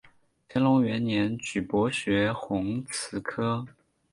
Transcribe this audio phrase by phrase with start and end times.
[0.49, 3.67] 乾隆元年举博学鸿词科。